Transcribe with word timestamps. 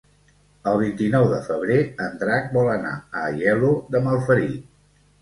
El 0.71 0.79
vint-i-nou 0.83 1.25
de 1.33 1.41
febrer 1.51 1.77
en 2.07 2.19
Drac 2.23 2.51
vol 2.57 2.73
anar 2.79 2.97
a 3.05 3.25
Aielo 3.31 3.73
de 3.95 4.07
Malferit. 4.11 4.63